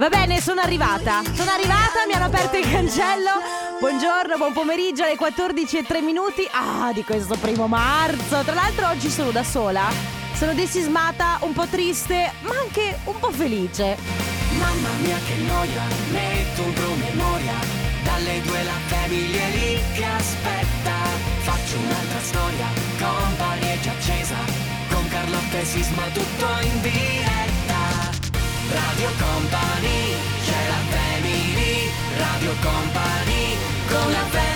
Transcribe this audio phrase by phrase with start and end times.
[0.00, 1.20] Va bene, sono arrivata.
[1.34, 3.32] Sono arrivata, mi hanno aperto il cancello.
[3.80, 6.48] Buongiorno, buon pomeriggio alle 14 e 3 minuti.
[6.52, 8.40] Ah, di questo primo marzo.
[8.42, 9.92] Tra l'altro oggi sono da sola.
[10.32, 13.98] Sono desismata, un po' triste, ma anche un po' felice.
[14.56, 15.82] Mamma mia che noia,
[16.12, 17.58] metto un promemoria
[18.02, 20.96] Dalle due la famiglia è lì che aspetta
[21.40, 22.66] Faccio un'altra storia,
[22.98, 24.36] company è già accesa
[24.90, 27.59] Con Carlotta e Sisma tutto in diretta
[28.70, 30.14] Radio Company,
[30.44, 33.56] c'è la family Radio Company,
[33.88, 34.50] con la family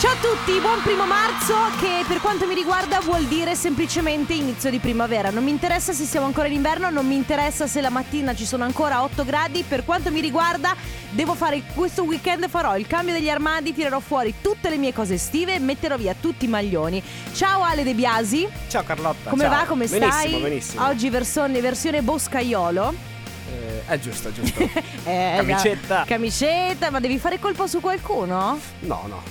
[0.00, 4.70] Ciao a tutti, buon primo marzo che per quanto mi riguarda vuol dire semplicemente inizio
[4.70, 5.28] di primavera.
[5.28, 8.46] Non mi interessa se siamo ancora in inverno, non mi interessa se la mattina ci
[8.46, 9.62] sono ancora 8 gradi.
[9.68, 10.74] Per quanto mi riguarda
[11.10, 15.14] devo fare questo weekend farò il cambio degli armadi, tirerò fuori tutte le mie cose
[15.14, 17.02] estive e metterò via tutti i maglioni.
[17.34, 18.48] Ciao Ale De Biasi.
[18.68, 19.28] Ciao Carlotta.
[19.28, 19.50] Come ciao.
[19.50, 19.64] va?
[19.66, 20.00] Come stai?
[20.00, 20.86] Benissimo, benissimo.
[20.86, 22.94] Oggi versione, versione boscaiolo.
[23.50, 24.62] Eh, è giusto, giusto.
[25.04, 25.94] Eh, Camicetta.
[25.94, 28.58] da- Camicetta, ma devi fare colpo su qualcuno?
[28.80, 29.22] No, no,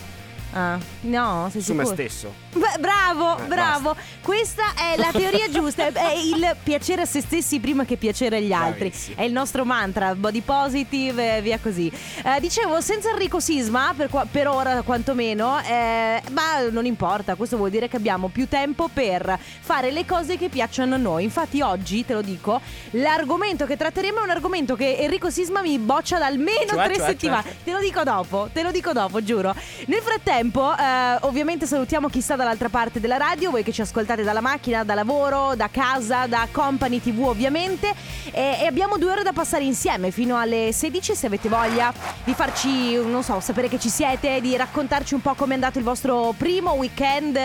[0.51, 1.93] Ah, no, sei su me sicuro?
[1.95, 2.33] stesso.
[2.53, 3.95] Beh, bravo, Eh, bravo.
[4.23, 5.85] Questa è la teoria giusta.
[5.87, 8.89] È il piacere a se stessi prima che piacere agli altri.
[8.89, 9.15] Bravissimo.
[9.17, 11.91] È il nostro mantra, body positive e via così.
[12.23, 17.35] Eh, dicevo, senza Enrico Sisma, per, qua- per ora quantomeno, eh, ma non importa.
[17.35, 21.23] Questo vuol dire che abbiamo più tempo per fare le cose che piacciono a noi.
[21.25, 22.59] Infatti, oggi te lo dico,
[22.91, 26.95] l'argomento che tratteremo è un argomento che Enrico Sisma mi boccia da almeno Cioè, tre
[26.95, 27.43] cioè, settimane.
[27.43, 27.53] cioè?
[27.63, 29.53] Te lo dico dopo, te lo dico dopo, giuro.
[29.85, 34.23] Nel frattempo, eh, ovviamente salutiamo chi sta dall'altra parte della radio, voi che ci ascoltate
[34.23, 37.93] dalla macchina, da lavoro, da casa, da Company TV ovviamente.
[38.31, 42.33] E, e abbiamo due ore da passare insieme fino alle 16 se avete voglia di
[42.33, 45.83] farci, non so, sapere che ci siete, di raccontarci un po' come è andato il
[45.83, 47.37] vostro primo weekend.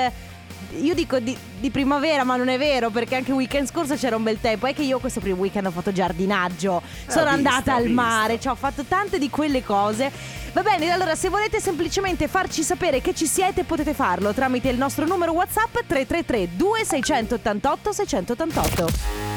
[0.80, 4.16] Io dico di, di primavera, ma non è vero, perché anche il weekend scorso c'era
[4.16, 4.66] un bel tempo.
[4.66, 8.40] È che io questo primo weekend ho fatto giardinaggio, sono ho visto, andata al mare,
[8.40, 10.10] cioè ho fatto tante di quelle cose.
[10.52, 14.76] Va bene, allora se volete semplicemente farci sapere che ci siete, potete farlo tramite il
[14.76, 18.88] nostro numero WhatsApp 333 2688 688.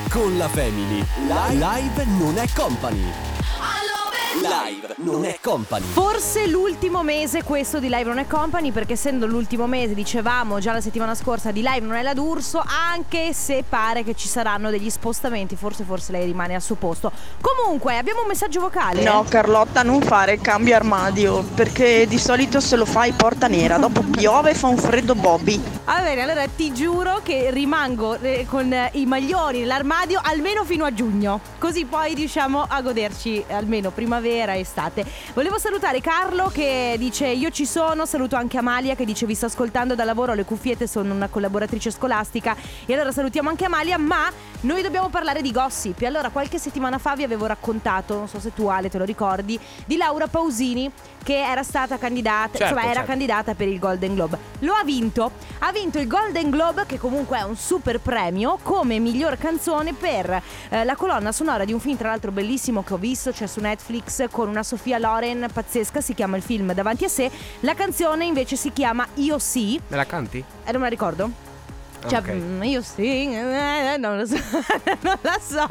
[0.10, 1.04] Con la Family.
[1.26, 3.37] Live non è company.
[4.42, 5.84] Live non è company.
[5.84, 10.74] Forse l'ultimo mese questo di Live Non è Company, perché essendo l'ultimo mese, dicevamo già
[10.74, 14.70] la settimana scorsa, di Live Non è la D'Urso, anche se pare che ci saranno
[14.70, 17.12] degli spostamenti, forse forse lei rimane al suo posto.
[17.42, 19.02] Comunque, abbiamo un messaggio vocale.
[19.02, 23.78] No Carlotta non fare il cambio armadio perché di solito se lo fai porta nera,
[23.78, 25.60] dopo piove e fa un freddo Bobby.
[25.86, 30.86] Va bene, allora ti giuro che rimango eh, con eh, i maglioni nell'armadio almeno fino
[30.86, 31.40] a giugno.
[31.58, 35.06] Così poi riusciamo a goderci almeno primavera e estate.
[35.34, 39.46] Volevo salutare Carlo che dice io ci sono, saluto anche Amalia che dice vi sto
[39.46, 42.56] ascoltando da lavoro, le cuffiette sono una collaboratrice scolastica
[42.86, 44.30] e allora salutiamo anche Amalia, ma
[44.62, 46.02] noi dobbiamo parlare di gossip.
[46.02, 49.60] Allora qualche settimana fa vi avevo raccontato, non so se tu Ale te lo ricordi,
[49.86, 50.92] di Laura Pausini
[51.24, 53.10] che era stata candidata, Certo, insomma era certo.
[53.10, 54.38] candidata per il Golden Globe.
[54.60, 58.98] Lo ha vinto, ha vinto il Golden Globe che comunque è un super premio come
[59.00, 62.98] miglior canzone per eh, la colonna sonora di un film tra l'altro bellissimo che ho
[62.98, 67.10] visto, c'è su Netflix con una Sofia Loren pazzesca, si chiama il film Davanti a
[67.10, 67.30] sé.
[67.62, 70.38] La canzone invece si chiama Io sì, Me la canti?
[70.38, 71.46] e non me la ricordo.
[72.08, 72.30] Cioè, Ok.
[72.30, 74.36] mm, io sì, eh, non lo so,
[75.02, 75.66] non la so.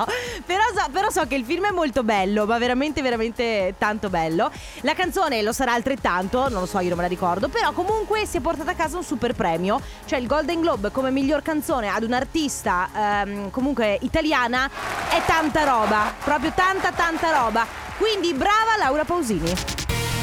[0.44, 0.90] Però, so.
[0.90, 4.50] però so che il film è molto bello, ma veramente, veramente tanto bello.
[4.80, 7.48] La canzone lo sarà altrettanto, non lo so, io non me la ricordo.
[7.48, 11.10] Però comunque si è portata a casa un super premio, cioè il Golden Globe come
[11.12, 12.88] miglior canzone ad un'artista
[13.22, 14.68] ehm, comunque italiana
[15.08, 17.85] è tanta roba, proprio tanta, tanta roba.
[17.98, 19.52] Quindi brava Laura Pausini.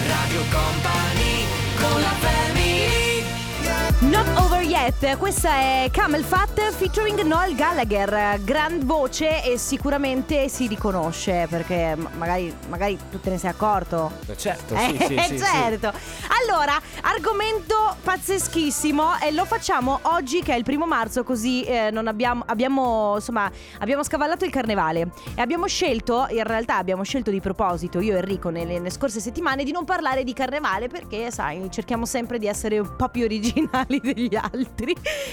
[0.06, 1.46] Radio Company,
[1.80, 3.24] con la family
[4.00, 10.66] Not Over Yet, questa è Camel Fat featuring Noel Gallagher, gran voce e sicuramente si
[10.66, 14.12] riconosce perché ma- magari, magari tu te ne sei accorto.
[14.28, 15.44] Eh, Certo, sì, Eh, sì, sì, sì.
[15.46, 15.94] certo.
[16.42, 22.08] Allora, argomento pazzeschissimo e lo facciamo oggi che è il primo marzo così eh, non
[22.08, 27.40] abbiamo, abbiamo, insomma, abbiamo scavallato il carnevale e abbiamo scelto, in realtà abbiamo scelto di
[27.40, 31.70] proposito, io e Enrico nelle, nelle scorse settimane, di non parlare di carnevale perché, sai,
[31.70, 34.62] cerchiamo sempre di essere un po' più originali degli altri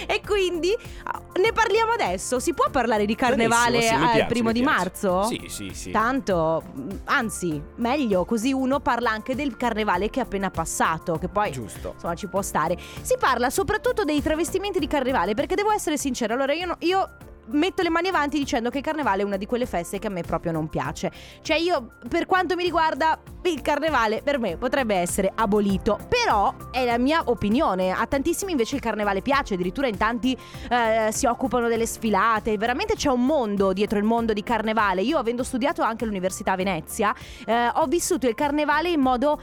[0.06, 0.74] e quindi
[1.04, 2.38] ah, ne parliamo adesso.
[2.38, 5.24] Si può parlare di carnevale sì, al piace, primo di marzo?
[5.24, 5.90] Sì, sì, sì.
[5.90, 11.28] Tanto, mh, anzi, meglio, così uno parla anche del carnevale che è appena passato, che
[11.28, 11.92] poi Giusto.
[11.94, 12.76] insomma ci può stare.
[13.02, 17.08] Si parla soprattutto dei travestimenti di carnevale, perché devo essere sincera, allora io, no- io
[17.46, 20.10] metto le mani avanti dicendo che il carnevale è una di quelle feste che a
[20.10, 21.10] me proprio non piace.
[21.42, 26.84] Cioè io, per quanto mi riguarda, il carnevale per me potrebbe essere abolito, però è
[26.84, 27.90] la mia opinione.
[27.90, 30.36] A tantissimi invece il carnevale piace, addirittura in tanti
[30.68, 35.02] eh, si occupano delle sfilate, veramente c'è un mondo dietro il mondo di carnevale.
[35.02, 37.14] Io avendo studiato anche all'Università Venezia,
[37.46, 39.40] eh, ho vissuto il carnevale in modo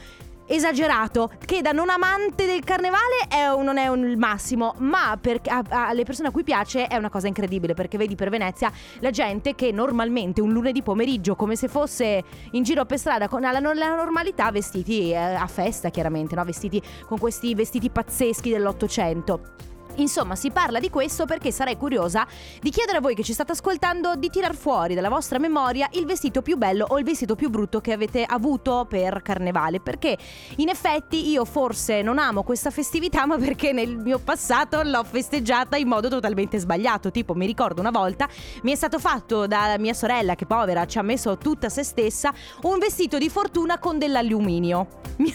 [0.48, 5.18] esagerato che da non amante del carnevale è un, non è un, il massimo ma
[5.20, 9.12] per, alle persone a cui piace è una cosa incredibile perché vedi per Venezia la
[9.12, 13.52] gente che normalmente un lunedì pomeriggio come se fosse in giro per strada con la,
[13.52, 16.44] la normalità vestiti eh, a festa chiaramente no?
[16.44, 22.28] vestiti con questi vestiti pazzeschi dell'Ottocento Insomma, si parla di questo perché sarei curiosa
[22.62, 26.06] di chiedere a voi che ci state ascoltando di tirar fuori dalla vostra memoria il
[26.06, 29.80] vestito più bello o il vestito più brutto che avete avuto per carnevale.
[29.80, 30.18] Perché
[30.58, 35.78] in effetti io forse non amo questa festività, ma perché nel mio passato l'ho festeggiata
[35.78, 37.12] in modo totalmente sbagliato.
[37.12, 38.28] Tipo, mi ricordo una volta
[38.62, 42.34] mi è stato fatto da mia sorella, che povera ci ha messo tutta se stessa,
[42.64, 45.06] un vestito di fortuna con dell'alluminio.
[45.18, 45.34] Mi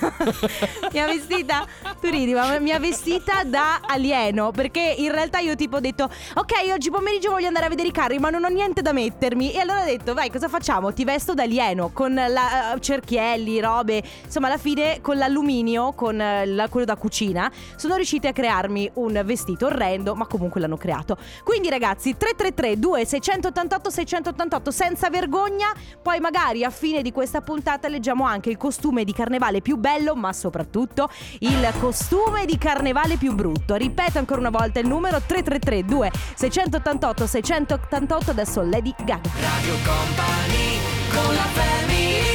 [1.00, 1.66] ha, vestita,
[2.00, 6.70] tu ridi, ma ha vestita da alieno perché in realtà io tipo ho detto ok
[6.72, 9.52] oggi pomeriggio voglio andare a vedere i carri ma non ho niente da mettermi.
[9.52, 10.92] E allora ho detto vai cosa facciamo?
[10.92, 14.02] Ti vesto da alieno con la, uh, cerchielli robe.
[14.24, 18.90] Insomma alla fine con l'alluminio con uh, la, quello da cucina sono riusciti a crearmi
[18.94, 21.16] un vestito orrendo ma comunque l'hanno creato.
[21.42, 25.72] Quindi ragazzi 333 2688 688 senza vergogna.
[26.00, 30.14] Poi magari a fine di questa puntata leggiamo anche il costume di carnevale più bello
[30.14, 31.08] ma soprattutto
[31.40, 33.74] il costume di carnevale più brutto.
[33.74, 39.20] Ripeto ancora una volta il numero 333 2 688 688 adesso Lady Gaga.
[39.40, 40.78] Radio Company
[41.10, 42.31] con la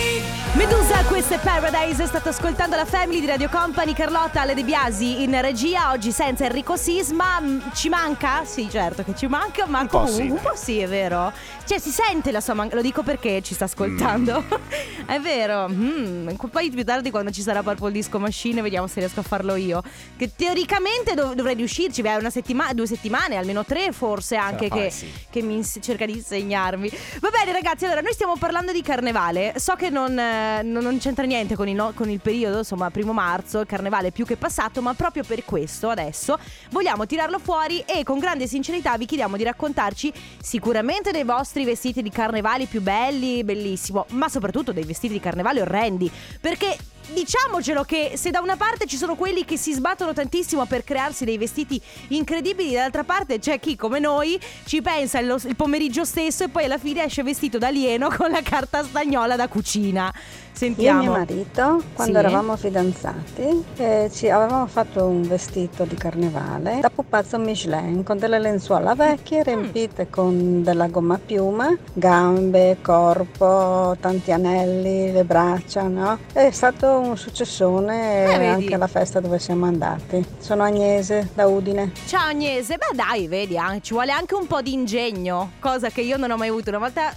[0.57, 5.21] Medusa, questo è Paradise, state ascoltando la Family di Radio Company, Carlotta Ale De Biasi
[5.21, 7.39] in regia, oggi senza Enrico Sisma,
[7.75, 8.43] ci manca?
[8.43, 11.31] Sì certo che ci manca, ma un po' comunque sì, un po' sì è vero,
[11.63, 15.05] cioè si sente la sua mancanza, lo dico perché ci sta ascoltando, mm.
[15.05, 16.29] è vero, mm.
[16.49, 19.83] poi più tardi quando ci sarà Purple Disco Machine vediamo se riesco a farlo io,
[20.17, 24.89] che teoricamente dov- dovrei riuscirci, beh una settimana, due settimane, almeno tre forse anche che,
[24.89, 25.07] sì.
[25.29, 26.89] che mi ins- cerca di insegnarmi.
[27.19, 30.17] Va bene ragazzi, allora noi stiamo parlando di carnevale, so che non
[30.47, 34.11] eh, non c'entra niente con il, no, con il, periodo, insomma, primo marzo, il carnevale
[34.11, 36.37] più che passato, ma proprio per questo adesso
[36.71, 40.11] vogliamo tirarlo fuori e con grande sincerità vi chiediamo di raccontarci
[40.41, 45.61] sicuramente dei vostri vestiti di carnevale più belli, bellissimo, ma soprattutto dei vestiti di carnevale
[45.61, 46.09] orrendi,
[46.39, 46.75] perché
[47.13, 51.25] diciamocelo che se da una parte ci sono quelli che si sbattono tantissimo per crearsi
[51.25, 56.43] dei vestiti incredibili, dall'altra parte c'è chi come noi ci pensa il, il pomeriggio stesso
[56.43, 60.13] e poi alla fine esce vestito da alieno con la carta stagnola da cucina.
[60.57, 61.03] Sentiamo.
[61.03, 62.25] Io e mio marito, quando sì.
[62.25, 68.39] eravamo fidanzati, eh, ci avevamo fatto un vestito di carnevale da pupazzo Michelin con delle
[68.39, 69.43] lenzuola vecchie mm.
[69.43, 76.17] riempite con della gomma piuma, gambe, corpo, tanti anelli, le braccia, no?
[76.33, 80.25] È stato un successone eh, anche alla festa dove siamo andati.
[80.39, 81.91] Sono Agnese da Udine.
[82.05, 86.17] Ciao Agnese, beh dai, vedi, ci vuole anche un po' di ingegno, cosa che io
[86.17, 86.69] non ho mai avuto.
[86.69, 87.13] Una volta,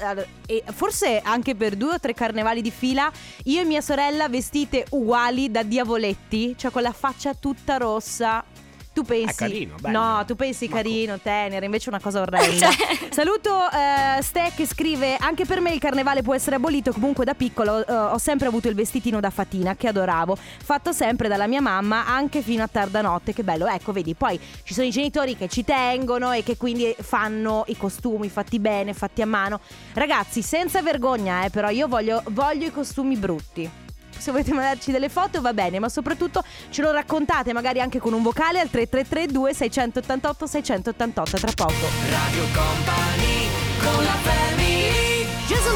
[0.46, 3.10] e forse anche per due o tre carnevali di fila,
[3.44, 8.44] io e mia sorella vestite uguali da diavoletti, cioè con la faccia tutta rossa.
[8.92, 9.30] Tu pensi.
[9.30, 9.98] È carino, bello.
[9.98, 12.48] No, tu pensi Ma carino, co- tenero, invece è una cosa orrenda.
[12.70, 13.08] Cioè.
[13.10, 16.92] Saluto uh, Ste che scrive: Anche per me il carnevale può essere abolito.
[16.92, 20.36] Comunque, da piccolo uh, ho sempre avuto il vestitino da fatina che adoravo.
[20.36, 23.32] Fatto sempre dalla mia mamma, anche fino a tarda notte.
[23.32, 23.66] Che bello.
[23.68, 27.76] Ecco, vedi, poi ci sono i genitori che ci tengono e che quindi fanno i
[27.76, 29.60] costumi fatti bene, fatti a mano.
[29.92, 33.88] Ragazzi, senza vergogna, eh, però io voglio, voglio i costumi brutti
[34.20, 38.12] se volete mandarci delle foto va bene, ma soprattutto ce lo raccontate magari anche con
[38.12, 41.86] un vocale al 3332 688 688 tra poco.
[42.10, 43.48] Radio Company
[43.80, 44.39] con la Jason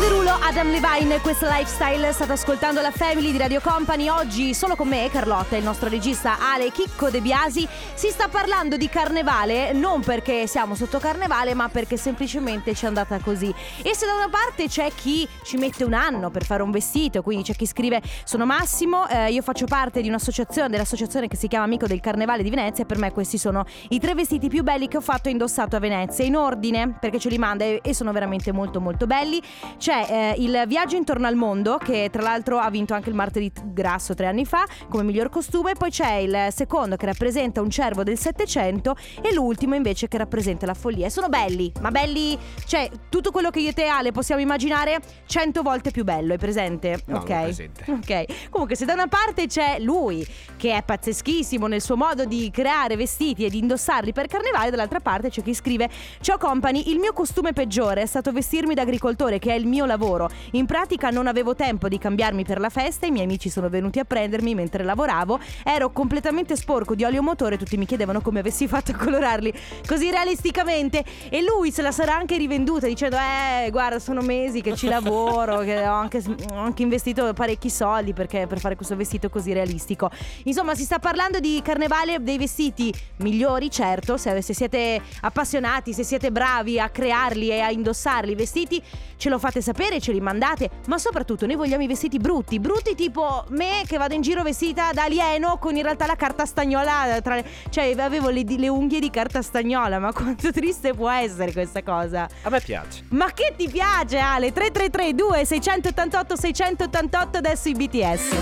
[0.05, 2.13] Derulo, Adam Levine, questo lifestyle.
[2.13, 4.11] State ascoltando la Family di Radio Company.
[4.11, 7.67] Oggi solo con me, Carlotta, il nostro regista Ale Chicco De Biasi.
[7.95, 12.89] Si sta parlando di carnevale, non perché siamo sotto carnevale, ma perché semplicemente ci è
[12.89, 13.49] andata così.
[13.83, 17.23] E se da una parte c'è chi ci mette un anno per fare un vestito,
[17.23, 21.49] quindi c'è chi scrive: Sono Massimo, eh, io faccio parte di un'associazione, dell'associazione che si
[21.49, 22.85] chiama Amico del Carnevale di Venezia.
[22.85, 26.27] Per me questi sono i tre vestiti più belli che ho fatto indossato a Venezia.
[26.27, 29.41] In ordine, perché ce li manda e sono veramente molto molto belli.
[29.79, 33.15] C'è c'è eh, il viaggio intorno al mondo, che tra l'altro ha vinto anche il
[33.15, 35.75] martedì grasso tre anni fa come miglior costume.
[35.75, 40.67] Poi c'è il secondo che rappresenta un cervo del Settecento e l'ultimo invece che rappresenta
[40.67, 41.07] la follia.
[41.07, 42.37] E sono belli, ma belli,
[42.67, 46.39] cioè tutto quello che io e te Ale possiamo immaginare cento volte più bello, è
[46.39, 47.03] presente?
[47.07, 47.43] No, ok.
[47.43, 47.85] presente.
[47.89, 48.49] Ok.
[48.51, 52.97] Comunque se da una parte c'è lui che è pazzeschissimo nel suo modo di creare
[52.97, 55.89] vestiti e di indossarli per carnevale, dall'altra parte c'è chi scrive
[56.21, 59.83] Ciao company, il mio costume peggiore è stato vestirmi da agricoltore che è il mio
[59.87, 60.29] lavoro.
[60.53, 63.99] In pratica non avevo tempo di cambiarmi per la festa, i miei amici sono venuti
[63.99, 68.67] a prendermi mentre lavoravo, ero completamente sporco di olio motore, tutti mi chiedevano come avessi
[68.69, 69.53] fatto a colorarli
[69.87, 74.75] così realisticamente e lui se la sarà anche rivenduta dicendo eh guarda sono mesi che
[74.77, 76.23] ci lavoro, che ho anche,
[76.53, 80.11] ho anche investito parecchi soldi perché, per fare questo vestito così realistico.
[80.45, 86.03] Insomma si sta parlando di carnevale dei vestiti migliori certo, se, se siete appassionati, se
[86.03, 88.83] siete bravi a crearli e a indossarli i vestiti
[89.25, 92.95] ce lo fate sapere, ce li mandate, ma soprattutto noi vogliamo i vestiti brutti, brutti
[92.95, 97.23] tipo me che vado in giro vestita da alieno con in realtà la carta stagnola,
[97.23, 101.53] tra le- cioè avevo le, le unghie di carta stagnola, ma quanto triste può essere
[101.53, 102.29] questa cosa?
[102.43, 103.05] A me piace.
[103.13, 104.53] Ma che ti piace Ale?
[104.53, 108.33] 3332 688 688 adesso i BTS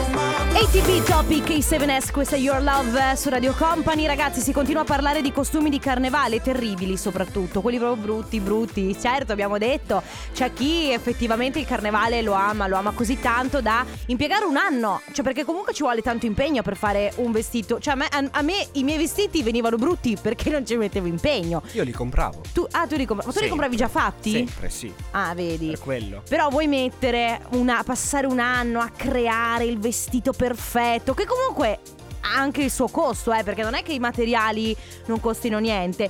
[0.53, 4.85] ATV Topic A7S questa è Your Love eh, su Radio Company Ragazzi si continua a
[4.85, 10.53] parlare di costumi di carnevale Terribili soprattutto Quelli proprio brutti brutti Certo abbiamo detto C'è
[10.53, 15.25] chi effettivamente il carnevale lo ama Lo ama così tanto da impiegare un anno Cioè
[15.25, 18.43] perché comunque ci vuole tanto impegno per fare un vestito Cioè a me, a- a
[18.43, 22.41] me i miei vestiti venivano brutti Perché non ci mettevo impegno Io li compravo.
[22.53, 23.49] tu, Ah tu li, compra- ma tu li Sempre.
[23.49, 24.31] compravi già fatti?
[24.33, 24.93] Sempre, sì.
[25.13, 26.23] Ah vedi Per quello.
[26.29, 31.79] però vuoi mettere una, passare un anno a creare il vestito perfetto, che comunque
[32.21, 34.75] ha anche il suo costo, eh, perché non è che i materiali
[35.07, 36.09] non costino niente.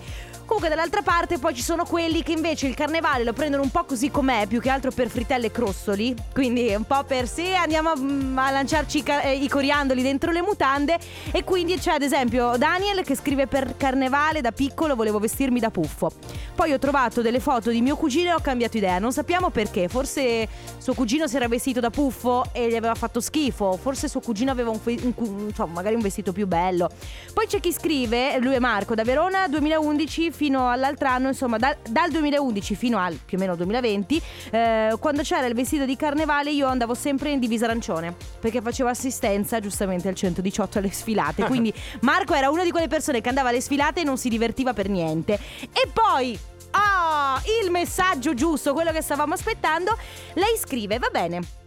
[0.53, 3.85] Comunque dall'altra parte poi ci sono quelli che invece il carnevale lo prendono un po'
[3.85, 7.89] così com'è, più che altro per fritelle e crossoli, quindi un po' per sì, andiamo
[7.89, 10.99] a, mm, a lanciarci i, eh, i coriandoli dentro le mutande.
[11.31, 15.71] E quindi c'è ad esempio Daniel che scrive per carnevale da piccolo volevo vestirmi da
[15.71, 16.13] puffo.
[16.55, 19.89] Poi ho trovato delle foto di mio cugino e ho cambiato idea, non sappiamo perché,
[19.89, 24.21] forse suo cugino si era vestito da puffo e gli aveva fatto schifo, forse suo
[24.21, 26.91] cugino aveva un, fe- un insomma, magari un vestito più bello.
[27.33, 31.77] Poi c'è chi scrive, lui è Marco, da Verona 2011 fino all'altro anno, insomma dal,
[31.89, 36.51] dal 2011 fino al più o meno 2020, eh, quando c'era il vestito di carnevale
[36.51, 41.73] io andavo sempre in divisa arancione, perché facevo assistenza giustamente al 118 alle sfilate, quindi
[42.01, 44.89] Marco era una di quelle persone che andava alle sfilate e non si divertiva per
[44.89, 45.39] niente.
[45.73, 46.37] E poi...
[46.75, 49.95] Ah, il messaggio giusto, quello che stavamo aspettando.
[50.33, 51.62] Lei scrive, va bene.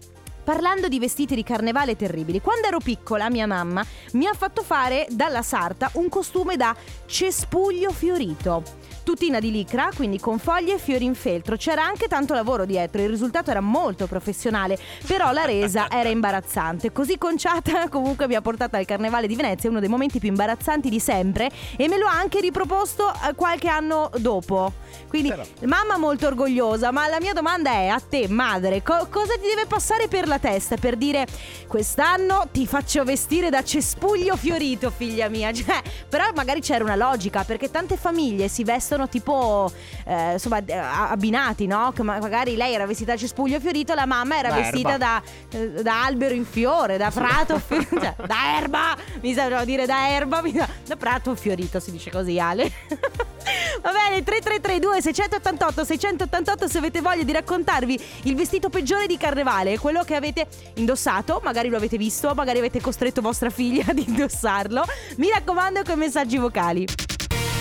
[0.46, 5.08] Parlando di vestiti di carnevale terribili, quando ero piccola mia mamma mi ha fatto fare
[5.10, 6.75] dalla sarta un costume da
[7.08, 8.62] cespuglio fiorito.
[9.05, 11.55] Tutina di licra, quindi con foglie e fiori in feltro.
[11.57, 16.91] C'era anche tanto lavoro dietro, il risultato era molto professionale, però la resa era imbarazzante.
[16.91, 20.89] Così conciata comunque mi ha portato al Carnevale di Venezia, uno dei momenti più imbarazzanti
[20.89, 24.74] di sempre, e me lo ha anche riproposto eh, qualche anno dopo.
[25.07, 25.43] Quindi Però.
[25.65, 29.67] mamma molto orgogliosa, ma la mia domanda è a te, madre, co- cosa ti deve
[29.67, 31.27] passare per la testa per dire
[31.67, 35.53] quest'anno ti faccio vestire da cespuglio fiorito, figlia mia?
[35.65, 39.72] Cioè, però magari c'era una logica, perché tante famiglie si vestono tipo
[40.06, 40.62] eh, insomma
[41.10, 41.92] abbinati, no?
[41.94, 45.22] Che ma- magari lei era vestita da cespuglio fiorito, la mamma era Da vestita da,
[45.52, 50.10] eh, da albero in fiore, da prato fiorito, cioè, da erba, mi sa dire da
[50.10, 52.72] erba, sa- da prato fiorito si dice così, Ale.
[53.82, 59.78] Va bene, 3332 688 688 se avete voglia di raccontarvi il vestito peggiore di carnevale,
[59.78, 64.84] quello che avete indossato, magari lo avete visto, magari avete costretto vostra figlia ad indossarlo.
[65.18, 66.88] Mi raccomando con messaggi vocali.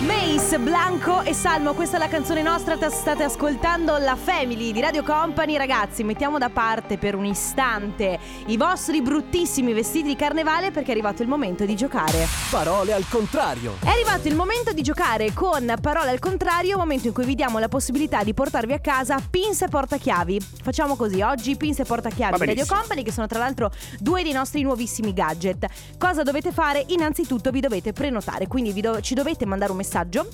[0.00, 5.04] Mace, Blanco e Salmo, questa è la canzone nostra, state ascoltando la Family di Radio
[5.04, 5.56] Company.
[5.56, 10.90] Ragazzi, mettiamo da parte per un istante i vostri bruttissimi vestiti di carnevale perché è
[10.90, 12.26] arrivato il momento di giocare.
[12.50, 13.76] Parole al contrario.
[13.82, 17.60] È arrivato il momento di giocare con parole al contrario, momento in cui vi diamo
[17.60, 20.40] la possibilità di portarvi a casa pinze e portachiavi.
[20.60, 22.66] Facciamo così, oggi pinze e portachiavi di Radio.
[22.66, 23.70] Company, che sono tra l'altro
[24.00, 25.66] due dei nostri nuovissimi gadget.
[25.96, 26.84] Cosa dovete fare?
[26.88, 29.83] Innanzitutto vi dovete prenotare, quindi vi do- ci dovete mandare un messaggio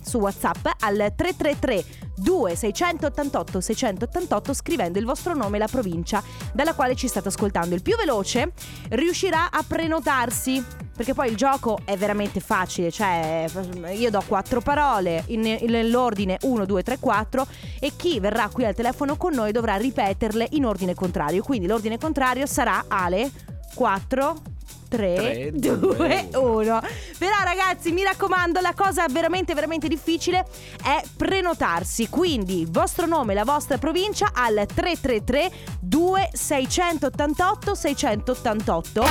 [0.02, 1.85] su WhatsApp al 333
[2.16, 7.75] 2688 688 scrivendo il vostro nome e la provincia dalla quale ci state ascoltando.
[7.75, 8.52] Il più veloce
[8.90, 10.64] riuscirà a prenotarsi.
[11.00, 13.47] Perché poi il gioco è veramente facile, cioè
[13.95, 17.47] io do quattro parole in, in- nell'ordine 1, 2, 3, 4
[17.80, 21.42] e chi verrà qui al telefono con noi dovrà ripeterle in ordine contrario.
[21.42, 23.30] Quindi l'ordine contrario sarà Ale
[23.75, 24.42] 4,
[24.90, 26.80] 3, Tre, 2, due, 1.
[27.16, 30.44] Però ragazzi, mi raccomando, la cosa veramente veramente difficile
[30.85, 32.09] è prenotarsi.
[32.09, 39.04] Quindi il vostro nome, la vostra provincia al 333 2688 688.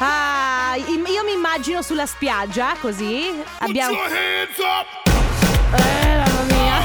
[0.00, 3.30] Ah, io mi immagino sulla spiaggia, così.
[3.58, 3.96] Abbiamo
[5.74, 6.80] Eh, mamma mia.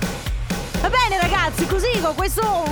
[0.80, 2.64] Va bene ragazzi, così con questo...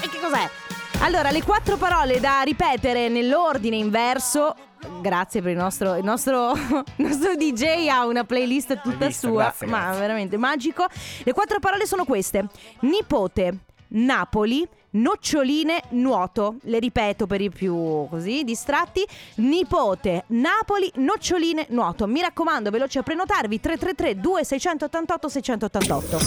[0.00, 0.50] E che cos'è?
[1.00, 4.54] Allora, le quattro parole da ripetere nell'ordine inverso.
[5.00, 9.28] Grazie per il nostro, il nostro, il nostro DJ ha una playlist tutta visto?
[9.28, 10.00] sua, Grazie, ma grazie.
[10.00, 10.86] veramente magico.
[11.22, 12.46] Le quattro parole sono queste:
[12.80, 16.56] nipote, Napoli, noccioline, nuoto.
[16.62, 22.06] Le ripeto per i più così distratti: nipote, Napoli, noccioline, nuoto.
[22.06, 26.18] Mi raccomando, veloce a prenotarvi 333 2688 688.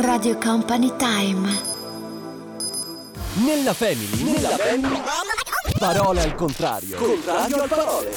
[0.00, 1.71] Radio Company Time.
[3.34, 5.02] Nella family, nella family.
[5.78, 6.96] Parole al contrario.
[6.96, 8.12] Contrario al parole.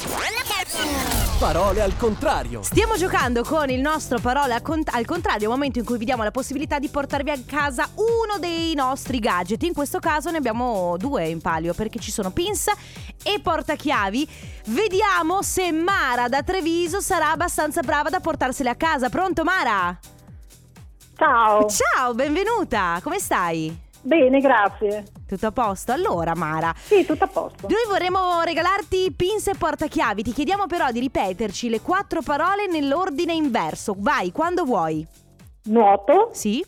[1.40, 2.62] Parole al contrario.
[2.62, 6.24] Stiamo giocando con il nostro parole al cont- al contrario, momento in cui vi diamo
[6.24, 9.64] la possibilità di portarvi a casa uno dei nostri gadget.
[9.64, 12.68] In questo caso ne abbiamo due in palio perché ci sono pins
[13.24, 14.28] e portachiavi.
[14.66, 19.08] Vediamo se Mara da Treviso sarà abbastanza brava da portarsele a casa.
[19.08, 19.98] Pronto Mara?
[21.18, 23.00] Ciao, Ciao, benvenuta.
[23.02, 23.84] Come stai?
[24.06, 25.04] Bene, grazie.
[25.28, 25.92] Tutto a posto?
[25.92, 27.68] Allora Mara, Sì, tutto a posto.
[27.68, 33.34] Noi vorremmo regalarti pins e portachiavi, ti chiediamo però di ripeterci le quattro parole nell'ordine
[33.34, 33.96] inverso.
[33.98, 35.06] Vai, quando vuoi.
[35.66, 36.64] Nuoto, Sì?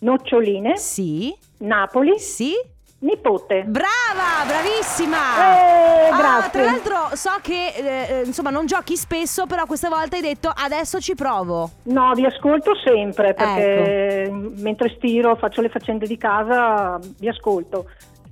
[0.00, 1.34] noccioline, Sì?
[1.58, 2.52] Napoli, Sì?
[3.00, 3.64] Nipote.
[3.66, 5.16] Brava, bravissima!
[5.16, 6.50] Eh, Ah, grazie.
[6.50, 10.52] tra l'altro so che eh, eh, insomma non giochi spesso, però questa volta hai detto
[10.54, 11.70] adesso ci provo.
[11.84, 14.50] No, vi ascolto sempre perché Ecco.
[14.56, 17.86] mentre stiro, faccio le faccende di casa, vi ascolto.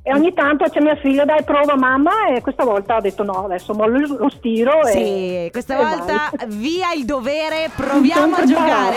[0.08, 3.44] E ogni tanto c'è mia figlia, dai prova mamma e questa volta ha detto no,
[3.44, 4.90] adesso mollo lo stiro e...
[4.90, 6.46] Sì, questa e volta vai.
[6.48, 8.96] via il dovere, proviamo a giocare.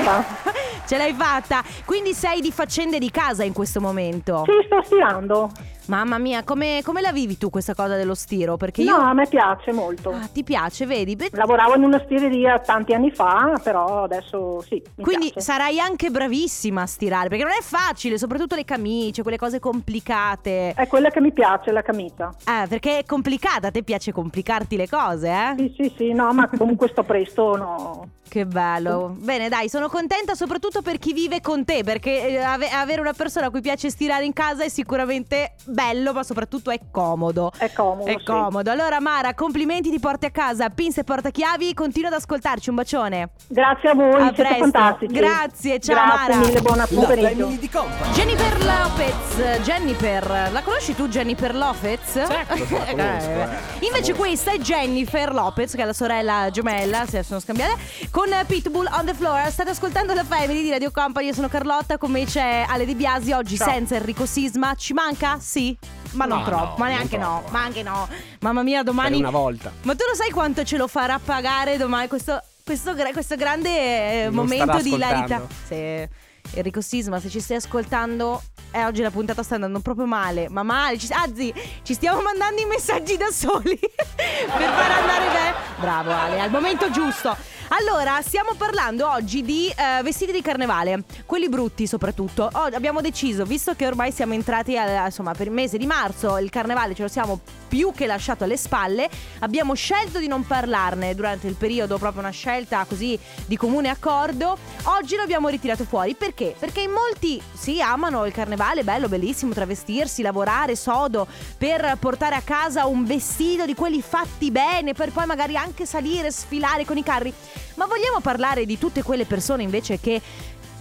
[0.88, 1.64] Ce l'hai fatta.
[1.84, 4.44] Quindi sei di faccende di casa in questo momento.
[4.46, 5.52] Sì, sto stirando.
[5.88, 8.56] Mamma mia, come, come la vivi tu questa cosa dello stiro?
[8.56, 9.02] Perché No, io...
[9.02, 10.12] a me piace molto.
[10.12, 11.16] Ah, ti piace, vedi?
[11.16, 14.82] Beh, Lavoravo in una stireria tanti anni fa, però adesso sì.
[15.02, 15.42] Quindi piace.
[15.42, 20.74] sarai anche bravissima a stirare, perché non è facile, soprattutto le camicie, quelle cose complicate.
[20.76, 22.32] È quella che mi piace, la camicia.
[22.46, 25.54] Eh, perché è complicata, a te piace complicarti le cose, eh?
[25.58, 28.08] Sì, sì, sì, no, ma comunque sto presto, no.
[28.32, 29.14] Che bello.
[29.18, 33.12] Bene, dai, sono contenta soprattutto per chi vive con te, perché eh, ave- avere una
[33.12, 37.52] persona a cui piace stirare in casa è sicuramente bello, ma soprattutto è comodo.
[37.58, 38.06] È comodo.
[38.10, 38.24] È sì.
[38.24, 38.72] comodo.
[38.72, 41.74] Allora, Mara, complimenti, ti porti a casa pins e portachiavi.
[41.74, 42.70] Continua ad ascoltarci.
[42.70, 43.32] Un bacione.
[43.50, 44.58] Grazie a voi, A siete presto.
[44.60, 45.14] fantastici.
[45.14, 46.38] Grazie, ciao, Grazie Mara.
[46.38, 47.46] mille, buon La pomeriggio.
[47.48, 47.70] di.
[48.14, 49.60] Jennifer Lopez.
[49.64, 52.12] Jennifer, la conosci tu, Jennifer Lopez?
[52.14, 53.42] Certo, la conosco, Eh,
[53.80, 53.86] eh.
[53.86, 57.78] Invece, questa è Jennifer Lopez, che è la sorella gemella, se sono scambiate,
[58.10, 59.50] con Pitbull on the floor.
[59.52, 61.28] State ascoltando la family di Radio Company.
[61.28, 63.32] Io sono Carlotta, con me c'è Ale Di Biasi.
[63.32, 63.70] Oggi Ciao.
[63.70, 64.74] senza Enrico Sisma.
[64.76, 65.38] Ci manca?
[65.40, 65.78] Sì.
[66.14, 67.52] Ma non No, troppo, no, ma non neanche no, troppo.
[67.52, 68.08] ma anche no.
[68.42, 69.18] Mamma mia, Per domani.
[69.20, 69.72] una volta.
[69.84, 73.70] Ma tu lo sai quanto ce lo farà pagare domani questo, questo, gra- questo grande
[73.70, 75.48] eh, Non momento di ascoltando.
[75.68, 76.10] Se
[76.54, 80.50] Enrico Sisma, se ci stai ascoltando, eh, oggi la puntata sta andando proprio male.
[80.50, 85.54] Ma male, ci- anzi, ci stiamo mandando i messaggi da soli per far andare bene.
[85.80, 87.36] Bravo Ale, al momento giusto.
[87.74, 92.50] Allora, stiamo parlando oggi di eh, vestiti di carnevale, quelli brutti soprattutto.
[92.52, 96.38] Oh, abbiamo deciso, visto che ormai siamo entrati al- insomma, per il mese di marzo,
[96.38, 101.16] il carnevale ce lo siamo più che lasciato alle spalle, abbiamo scelto di non parlarne
[101.16, 104.58] durante il periodo, proprio una scelta così di comune accordo.
[104.84, 106.31] Oggi lo abbiamo ritirato fuori perché?
[106.34, 112.42] Perché in molti sì amano il carnevale, bello, bellissimo, travestirsi, lavorare sodo per portare a
[112.42, 117.04] casa un vestito di quelli fatti bene, per poi magari anche salire, sfilare con i
[117.04, 117.34] carri.
[117.76, 120.22] Ma vogliamo parlare di tutte quelle persone invece che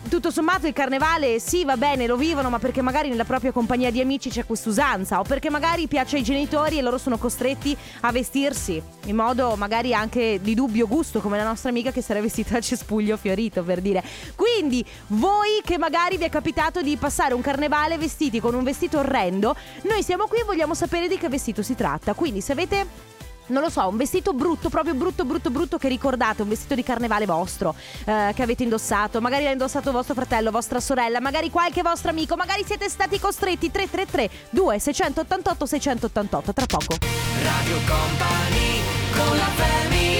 [0.08, 3.90] tutto sommato il carnevale sì va bene lo vivono ma perché magari nella propria compagnia
[3.90, 8.10] di amici c'è quest'usanza o perché magari piace ai genitori e loro sono costretti a
[8.10, 12.56] vestirsi in modo magari anche di dubbio gusto come la nostra amica che era vestita
[12.56, 14.02] a cespuglio fiorito per dire.
[14.34, 18.98] Quindi voi che magari vi è capitato di passare un carnevale vestiti con un vestito
[18.98, 22.14] orrendo noi siamo qui e vogliamo sapere di che vestito si tratta.
[22.14, 23.18] Quindi se avete
[23.50, 26.82] non lo so, un vestito brutto, proprio brutto, brutto, brutto che ricordate, un vestito di
[26.82, 31.82] carnevale vostro eh, che avete indossato, magari l'ha indossato vostro fratello, vostra sorella, magari qualche
[31.82, 33.70] vostro amico, magari siete stati costretti.
[33.70, 36.96] 333 2688 688 tra poco.
[37.42, 38.82] Radio Company
[39.12, 40.19] con la family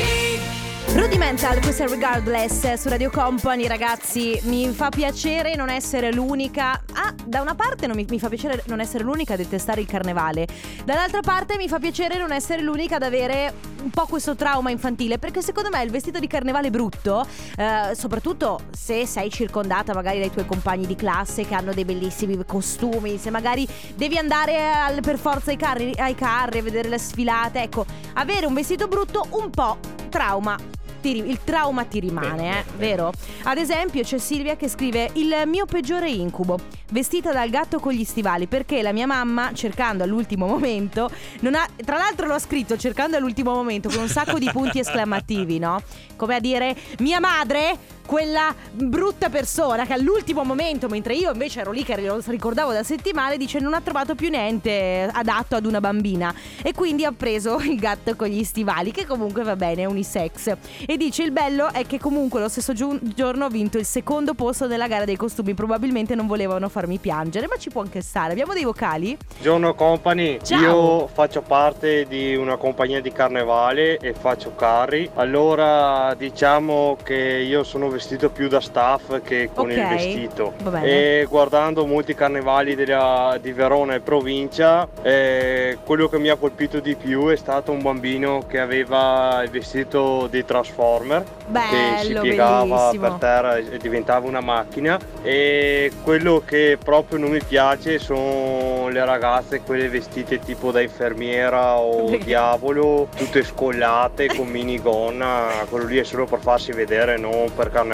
[0.93, 6.83] Rudimental, questo è Regardless su Radio Company, ragazzi, mi fa piacere non essere l'unica.
[6.95, 9.87] Ah, da una parte non mi, mi fa piacere non essere l'unica a detestare il
[9.87, 10.49] carnevale,
[10.85, 15.19] dall'altra parte mi fa piacere non essere l'unica ad avere un po' questo trauma infantile,
[15.19, 17.25] perché secondo me il vestito di carnevale brutto,
[17.57, 22.37] eh, soprattutto se sei circondata magari dai tuoi compagni di classe che hanno dei bellissimi
[22.45, 26.99] costumi, se magari devi andare al- per forza ai carri, ai carri a vedere le
[26.99, 30.79] sfilate, ecco, avere un vestito brutto un po' trauma.
[31.01, 33.13] Ti il trauma ti rimane, eh, vero?
[33.45, 36.59] Ad esempio c'è Silvia che scrive il mio peggiore incubo,
[36.91, 41.11] vestita dal gatto con gli stivali, perché la mia mamma, cercando all'ultimo momento,
[41.41, 45.59] non ha, tra l'altro l'ho scritto cercando all'ultimo momento con un sacco di punti esclamativi,
[45.59, 45.83] no?
[46.17, 51.71] Come a dire, mia madre quella brutta persona che all'ultimo momento, mentre io invece ero
[51.71, 55.79] lì che lo ricordavo da settimane, dice non ha trovato più niente adatto ad una
[55.79, 59.85] bambina e quindi ha preso il gatto con gli stivali, che comunque va bene, è
[59.85, 60.57] unisex.
[60.87, 64.67] E dice il bello è che comunque lo stesso giorno ho vinto il secondo posto
[64.67, 68.33] nella gara dei costumi, probabilmente non volevano farmi piangere, ma ci può anche stare.
[68.33, 69.17] Abbiamo dei vocali?
[69.35, 70.61] Buongiorno company, Ciao.
[70.61, 77.63] io faccio parte di una compagnia di carnevale e faccio carri, allora diciamo che io
[77.63, 77.99] sono vestito
[78.33, 80.53] più da staff che con il Ok, vestito.
[80.83, 86.81] e guardando molti carnevali della- di Verona e provincia eh, quello che mi ha colpito
[86.81, 92.21] di più è stato un bambino che aveva il vestito di Transformer che si Bello,
[92.23, 93.03] piegava bellissimo.
[93.09, 94.99] per terra e diventava una macchina.
[95.23, 101.77] E quello che proprio non mi piace sono le ragazze quelle vestite tipo da infermiera
[101.77, 107.71] o diavolo tutte scollate con minigonna quello lì è solo per farsi vedere non per
[107.71, 107.89] carnevale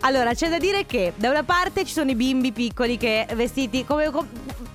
[0.00, 3.84] Allora, c'è da dire che da una parte ci sono i bimbi piccoli che vestiti
[3.84, 4.26] come com-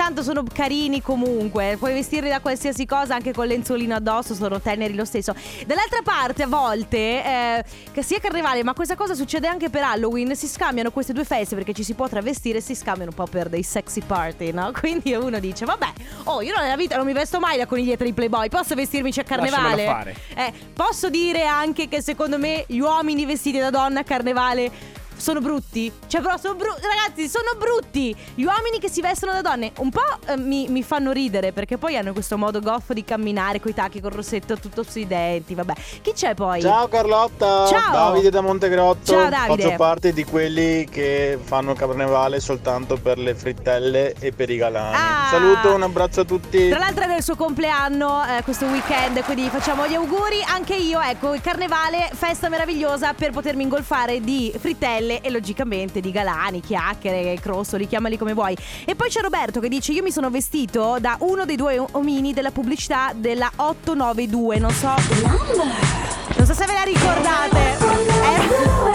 [0.03, 4.95] tanto sono carini comunque, puoi vestirli da qualsiasi cosa anche con lenzolino addosso, sono teneri
[4.95, 5.33] lo stesso.
[5.65, 10.35] Dall'altra parte a volte eh, che sia carnevale, ma questa cosa succede anche per Halloween,
[10.35, 13.31] si scambiano queste due feste perché ci si può travestire e si scambiano un po'
[13.31, 14.73] per dei sexy party, no?
[14.77, 15.93] Quindi uno dice "Vabbè,
[16.25, 19.23] oh, io nella vita non mi vesto mai da coniglietta di Playboy, posso vestirmici a
[19.23, 20.15] carnevale?" Fare.
[20.35, 24.69] Eh, posso dire anche che secondo me gli uomini vestiti da donna a carnevale
[25.15, 25.91] sono brutti.
[26.07, 26.81] Cioè, però sono brutti.
[26.81, 28.15] Ragazzi, sono brutti.
[28.35, 31.77] Gli uomini che si vestono da donne un po' eh, mi, mi fanno ridere perché
[31.77, 35.55] poi hanno questo modo goffo di camminare coi tacchi col rossetto tutto sui denti.
[35.55, 36.61] Vabbè, chi c'è poi?
[36.61, 37.91] Ciao Carlotta, Ciao.
[37.91, 39.11] Davide da Montegrotto.
[39.11, 39.63] Ciao, Davide.
[39.63, 44.57] Faccio parte di quelli che fanno il carnevale soltanto per le frittelle e per i
[44.57, 44.95] galani.
[44.95, 45.27] Ah.
[45.29, 46.69] Saluto, un abbraccio a tutti.
[46.69, 50.43] Tra l'altro era il suo compleanno eh, questo weekend, quindi facciamo gli auguri.
[50.47, 56.11] Anche io, ecco, il carnevale, festa meravigliosa per potermi ingolfare di frittelle e logicamente di
[56.11, 58.55] galani, chiacchiere, crossoli, chiamali come vuoi.
[58.85, 62.33] E poi c'è Roberto che dice: Io mi sono vestito da uno dei due omini
[62.33, 64.59] della pubblicità della 892.
[64.59, 64.93] Non so.
[66.35, 67.77] Non so se ve la ricordate.
[68.23, 68.92] Era,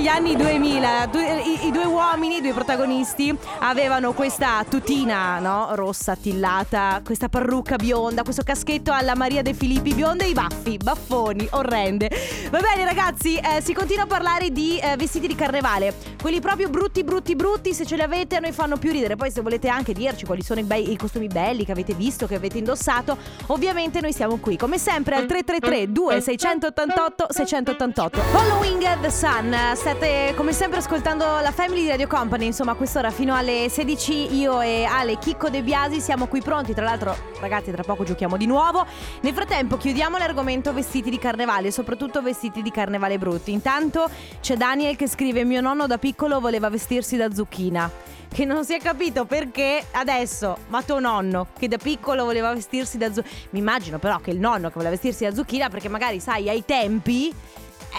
[0.00, 1.06] era degli anni 2000.
[1.06, 5.70] Due- i, i due uomini, i due protagonisti, avevano questa tutina, no?
[5.74, 10.78] Rossa, attillata, questa parrucca bionda, questo caschetto alla Maria De Filippi bionda e i baffi,
[10.78, 12.10] baffoni, orrende.
[12.50, 15.94] Va bene, ragazzi, eh, si continua a parlare di eh, vestiti di carnevale.
[16.20, 17.74] Quelli proprio brutti, brutti, brutti.
[17.74, 19.16] Se ce li avete, a noi fanno più ridere.
[19.16, 22.26] Poi, se volete anche dirci quali sono i, bei- i costumi belli che avete visto,
[22.26, 24.56] che avete indossato, ovviamente noi siamo qui.
[24.56, 28.20] Come sempre al 333 2688 688.
[28.20, 29.56] Following the Sun.
[29.90, 32.46] State come sempre ascoltando la Family di Radio Company.
[32.46, 36.72] Insomma, quest'ora fino alle 16 io e Ale Chicco De Biasi siamo qui pronti.
[36.74, 38.86] Tra l'altro, ragazzi, tra poco giochiamo di nuovo.
[39.22, 43.50] Nel frattempo chiudiamo l'argomento vestiti di carnevale, soprattutto vestiti di carnevale brutti.
[43.50, 44.08] Intanto
[44.40, 47.90] c'è Daniel che scrive: Mio nonno da piccolo voleva vestirsi da zucchina.
[48.32, 52.96] Che non si è capito perché adesso, ma tuo nonno che da piccolo voleva vestirsi
[52.96, 53.48] da zucchina.
[53.50, 56.64] Mi immagino però che il nonno che voleva vestirsi da zucchina, perché magari sai, ai
[56.64, 57.34] tempi.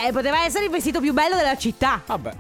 [0.06, 2.02] Eh, poteva essere il vestito più bello della città.
[2.06, 2.34] Vabbè.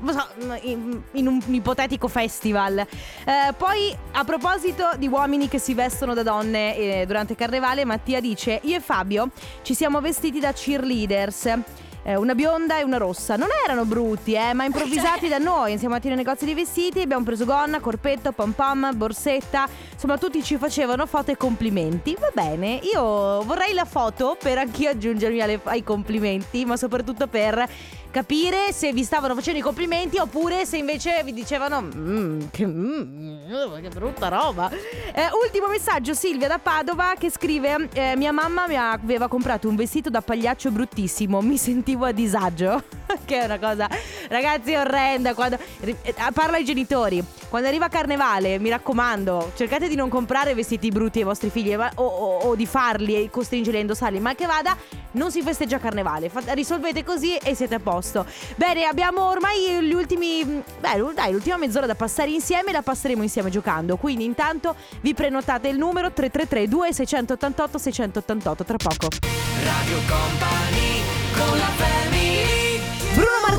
[0.63, 2.77] In, in un ipotetico festival.
[2.79, 7.85] Eh, poi, a proposito di uomini che si vestono da donne eh, durante il carnevale,
[7.85, 9.29] Mattia dice: Io e Fabio
[9.61, 11.59] ci siamo vestiti da cheerleaders.
[12.03, 13.35] Eh, una bionda e una rossa.
[13.35, 15.77] Non erano brutti, eh, ma improvvisati da noi.
[15.77, 19.67] Siamo andati nei negozi di vestiti, abbiamo preso gonna, corpetto, pom pom, borsetta.
[19.93, 22.15] Insomma, tutti ci facevano foto e complimenti.
[22.19, 27.67] Va bene, io vorrei la foto per anch'io aggiungermi alle- ai complimenti, ma soprattutto per
[28.11, 33.81] capire se vi stavano facendo i complimenti oppure se invece vi dicevano "Mm, che, mm,
[33.81, 34.69] che brutta roba.
[35.13, 39.75] Eh, ultimo messaggio, Silvia da Padova che scrive eh, mia mamma mi aveva comprato un
[39.75, 43.00] vestito da pagliaccio bruttissimo, mi sentivo a disagio.
[43.25, 43.89] che è una cosa,
[44.29, 45.33] ragazzi, orrenda.
[45.33, 45.95] Quando, eh,
[46.33, 47.23] parla ai genitori.
[47.49, 51.89] Quando arriva Carnevale, mi raccomando, cercate di non comprare vestiti brutti ai vostri figli o,
[51.95, 54.75] o- o di farli e costringerli a indossarli, ma che vada
[55.11, 56.29] non si festeggia carnevale.
[56.29, 58.25] Fa- risolvete così e siete a posto.
[58.55, 60.43] Bene, abbiamo ormai gli ultimi.
[60.45, 63.97] Beh, dai, l'ultima mezz'ora da passare insieme, la passeremo insieme giocando.
[63.97, 69.07] Quindi intanto vi prenotate il numero 333 2688 688 tra poco.
[69.63, 71.01] Radio Company
[71.35, 72.70] con la family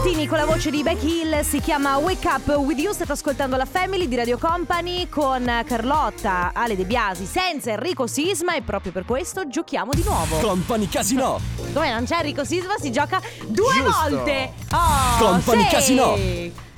[0.03, 3.57] Martini con la voce di Becky Hill si chiama Wake Up With You, state ascoltando
[3.57, 8.91] la Family di Radio Company con Carlotta, Ale De Biasi, senza Enrico Sisma e proprio
[8.91, 10.39] per questo giochiamo di nuovo.
[10.39, 11.39] Company Casino.
[11.73, 14.09] Come non c'è Enrico Sisma si gioca due Giusto.
[14.11, 14.53] volte.
[14.73, 15.69] Oh, Company sì.
[15.69, 16.17] Casino.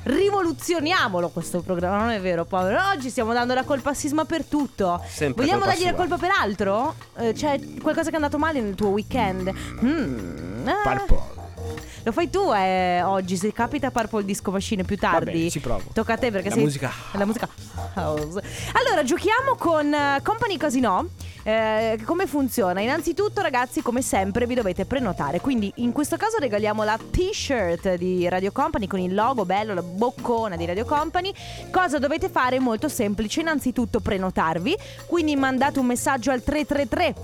[0.03, 2.79] Rivoluzioniamolo questo programma, non è vero, povero.
[2.93, 5.03] Oggi stiamo dando la colpa a Sisma per tutto.
[5.09, 5.97] Sempre Vogliamo dargli la sua.
[5.97, 6.95] colpa per altro?
[7.17, 9.51] Eh, c'è qualcosa che è andato male nel tuo weekend?
[9.83, 10.75] Mm, ah.
[10.83, 11.34] Purple.
[12.05, 15.33] Lo fai tu eh, oggi, se capita Purple Disco Machine più tardi.
[15.33, 15.85] bene, ci provo.
[15.90, 17.49] Tocca a te perché La sei musica la musica
[17.95, 18.43] house.
[18.73, 21.09] Allora, giochiamo con eh, Company Casino.
[21.47, 22.81] Eh, come funziona?
[22.81, 25.40] Innanzitutto, ragazzi, come sempre, vi dovete prenotare.
[25.40, 29.83] Quindi, in questo caso, regaliamo la t-shirt di Radio Company con il logo bello, la
[29.83, 31.33] boccona di Radio Company.
[31.71, 32.59] Cosa dovete fare?
[32.59, 33.40] Molto semplice.
[33.40, 34.77] Innanzitutto, prenotarvi.
[35.07, 37.14] Quindi, mandate un messaggio al 333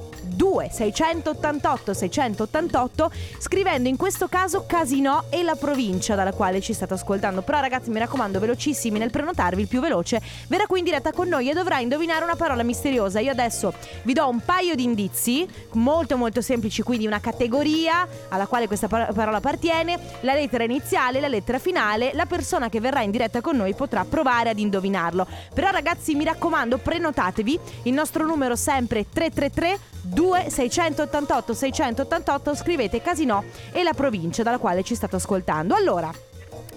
[0.41, 7.43] 2688 688 scrivendo in questo caso Casino e la provincia dalla quale ci state ascoltando.
[7.43, 11.29] Però ragazzi mi raccomando velocissimi nel prenotarvi, il più veloce verrà qui in diretta con
[11.29, 13.21] noi e dovrà indovinare una parola misteriosa.
[13.21, 13.75] Io adesso
[14.05, 18.89] vi do un paio di indizi molto molto semplici, quindi una categoria alla quale questa
[18.89, 23.43] par- parola appartiene, la lettera iniziale, la lettera finale, la persona che verrà in diretta
[23.43, 25.27] con noi potrà provare ad indovinarlo.
[25.53, 33.83] Però ragazzi mi raccomando prenotatevi, il nostro numero sempre 333 2688 688 scrivete Casino e
[33.83, 35.75] la provincia dalla quale ci state ascoltando.
[35.75, 36.11] Allora,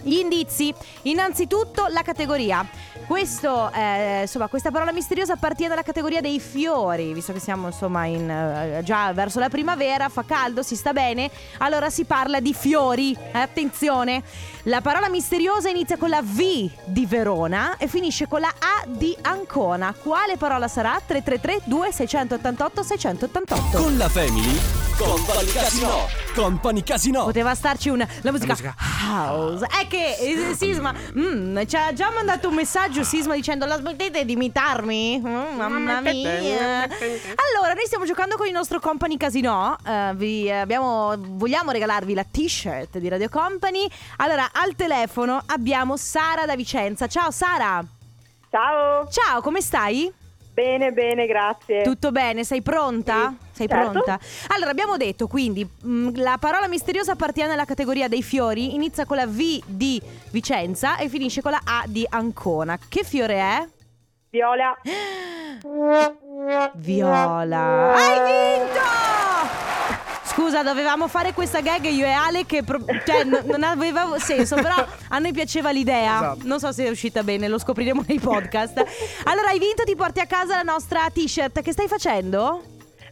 [0.03, 2.65] gli indizi, innanzitutto la categoria.
[3.07, 8.05] Questo, eh, insomma, questa parola misteriosa appartiene alla categoria dei fiori, visto che siamo insomma
[8.05, 12.53] in, eh, già verso la primavera, fa caldo, si sta bene, allora si parla di
[12.53, 13.13] fiori.
[13.13, 14.23] Eh, attenzione,
[14.63, 19.15] la parola misteriosa inizia con la V di Verona e finisce con la A di
[19.21, 19.93] Ancona.
[19.93, 20.99] Quale parola sarà?
[21.05, 23.77] 333 2688 688.
[23.77, 24.59] Con la Family.
[24.97, 26.22] Company Casino.
[26.33, 27.23] Company Casino.
[27.25, 28.75] Poteva starci una la musica, musica
[29.07, 29.65] house.
[29.65, 34.25] È che eh, Sisma mm, ci ha già mandato un messaggio Sisma dicendo la smettete
[34.25, 35.19] di imitarmi?
[35.19, 36.83] Mm, mamma mia.
[36.83, 39.77] Allora, noi stiamo giocando con il nostro Company Casino.
[39.85, 43.87] Eh, vi abbiamo vogliamo regalarvi la t-shirt di Radio Company.
[44.17, 47.07] Allora, al telefono abbiamo Sara da Vicenza.
[47.07, 47.83] Ciao Sara.
[48.49, 50.11] Ciao, Ciao, come stai?
[50.53, 51.81] bene, bene, grazie.
[51.83, 52.43] Tutto bene?
[52.43, 53.33] Sei pronta?
[53.53, 53.91] Sei certo.
[53.91, 54.19] pronta?
[54.47, 59.17] Allora, abbiamo detto quindi mh, la parola misteriosa appartiene alla categoria dei fiori, inizia con
[59.17, 62.77] la V di Vicenza e finisce con la A di Ancona.
[62.89, 63.67] Che fiore è?
[64.31, 64.75] Viola,
[66.73, 67.93] Viola.
[67.93, 68.81] Hai vinto!
[70.25, 74.55] Scusa, dovevamo fare questa gag io e Ale che pro- cioè, n- non aveva senso,
[74.55, 74.73] però
[75.09, 76.15] a noi piaceva l'idea.
[76.15, 76.47] Esatto.
[76.47, 78.83] Non so se è uscita bene, lo scopriremo nei podcast.
[79.25, 81.61] Allora, hai vinto, ti porti a casa la nostra t-shirt.
[81.61, 82.63] Che stai facendo?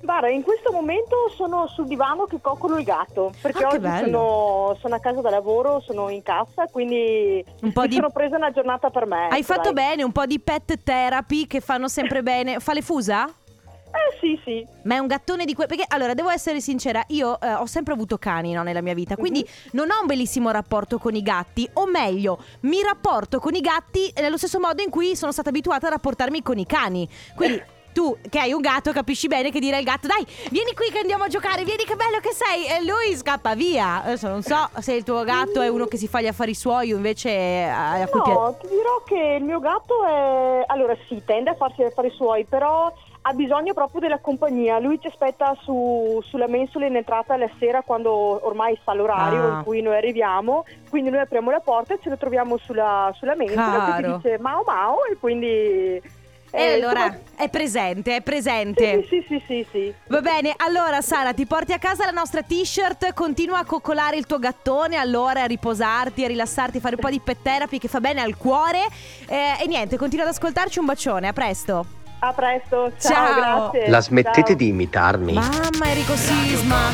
[0.01, 4.77] Guarda, in questo momento sono sul divano che coccolo il gatto, perché Ah, oggi sono,
[4.79, 8.35] sono a casa da lavoro, sono in cassa, quindi Un po' mi di- sono presa
[8.37, 9.27] una giornata per me.
[9.29, 9.85] Hai ecco, fatto dai.
[9.89, 12.59] bene, un po' di pet therapy che fanno sempre bene.
[12.59, 13.27] Fa le fusa?
[13.93, 14.65] Eh sì, sì.
[14.83, 15.67] Ma è un gattone di quei.
[15.67, 19.17] Perché allora devo essere sincera, io eh, ho sempre avuto cani no, nella mia vita,
[19.17, 23.59] quindi non ho un bellissimo rapporto con i gatti, o meglio, mi rapporto con i
[23.59, 27.05] gatti nello stesso modo in cui sono stata abituata a rapportarmi con i cani.
[27.35, 27.70] Quindi.
[27.93, 30.99] Tu che hai un gatto capisci bene che dire al gatto dai vieni qui che
[30.99, 34.69] andiamo a giocare vieni che bello che sei e lui scappa via adesso non so
[34.79, 37.63] se il tuo gatto è uno che si fa gli affari suoi o invece eh,
[37.67, 40.63] a cui No, ti dirò che il mio gatto è...
[40.67, 42.91] Allora sì, tende a farsi gli affari suoi, però
[43.23, 44.79] ha bisogno proprio della compagnia.
[44.79, 48.11] Lui ci aspetta su- sulla mensola in entrata la sera quando
[48.45, 49.57] ormai sa l'orario Ah.
[49.57, 50.65] in cui noi arriviamo.
[50.89, 54.63] Quindi noi apriamo la porta e ce lo troviamo sulla, sulla mensola che dice Mao
[54.65, 56.01] Mao e quindi...
[56.51, 59.93] e eh, allora è presente è presente Sì, sì, sì, sì, sì.
[60.07, 64.25] Va bene, allora Sara, ti porti a casa la nostra t-shirt, continua a coccolare il
[64.25, 67.87] tuo gattone, allora a riposarti, a rilassarti, a fare un po' di pet therapy che
[67.87, 68.85] fa bene al cuore.
[69.27, 71.85] Eh, e niente, continua ad ascoltarci, un bacione, a presto.
[72.19, 73.69] A presto, ciao, Ciao.
[73.69, 73.89] grazie.
[73.89, 74.55] La smettete Ciao.
[74.55, 75.33] di imitarmi?
[75.33, 76.91] Mamma Enrico Sisma.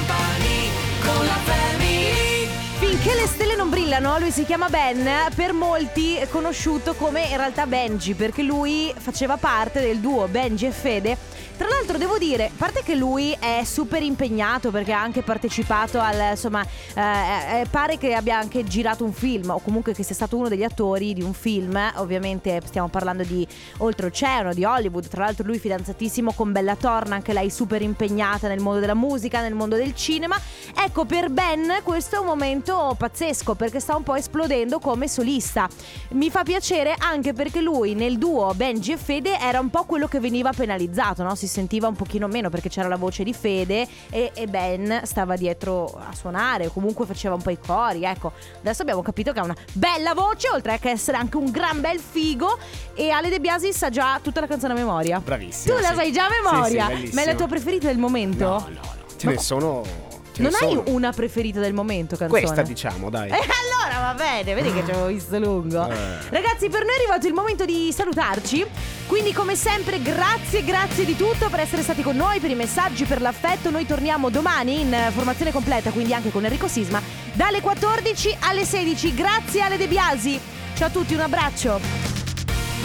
[3.00, 7.68] Finché le stelle non brillano, lui si chiama Ben, per molti conosciuto come in realtà
[7.68, 11.16] Benji, perché lui faceva parte del duo Benji e Fede
[11.58, 16.00] Tra l'altro devo dire, a parte che lui è super impegnato perché ha anche partecipato
[16.00, 20.14] al, insomma, eh, eh, pare che abbia anche girato un film o comunque che sia
[20.14, 23.46] stato uno degli attori di un film, ovviamente stiamo parlando di
[23.78, 28.60] Oltreoceano, di Hollywood, tra l'altro lui fidanzatissimo con Bella Thorne, anche lei super impegnata nel
[28.60, 30.40] mondo della musica, nel mondo del cinema.
[30.76, 35.68] Ecco, per Ben questo è un momento pazzesco perché sta un po' esplodendo come solista.
[36.10, 40.08] Mi fa piacere anche perché lui nel duo Benji e Fede era un po' quello
[40.08, 41.34] che veniva penalizzato, no?
[41.34, 45.36] Si sentiva un pochino meno perché c'era la voce di Fede e, e Ben stava
[45.36, 48.04] dietro a suonare o comunque faceva un po' i cori.
[48.04, 51.82] Ecco, adesso abbiamo capito che ha una bella voce, oltre che essere anche un gran
[51.82, 52.58] bel figo.
[52.94, 55.20] E Ale De Biasi sa già tutta la canzone a memoria.
[55.20, 55.76] Bravissima.
[55.76, 55.96] Tu la sì.
[55.96, 56.86] sai già a Sì, memoria?
[56.88, 57.22] sì, bellissima.
[57.22, 58.46] Ma è la tua preferita del momento?
[58.46, 58.96] No, no, no.
[59.18, 60.07] Ce ne sono.
[60.38, 60.96] Ce ne Non hai sono.
[60.96, 62.42] una preferita del momento, canzone?
[62.42, 63.30] Questa diciamo, dai.
[63.38, 65.88] E allora va bene, vedi che ci avevo visto lungo.
[65.90, 65.96] Eh.
[66.30, 68.66] Ragazzi, per noi è arrivato il momento di salutarci.
[69.08, 73.06] Quindi, come sempre, grazie, grazie di tutto per essere stati con noi, per i messaggi,
[73.06, 73.70] per l'affetto.
[73.70, 77.02] Noi torniamo domani in eh, formazione completa, quindi anche con Enrico Sisma,
[77.34, 79.14] dalle 14 alle 16.
[79.14, 80.40] Grazie Ale De Biasi.
[80.76, 81.80] Ciao a tutti, un abbraccio.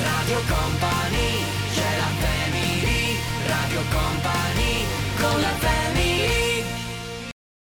[0.02, 4.84] Radio Company, c'è la family, Radio Company,
[5.20, 6.41] con la family.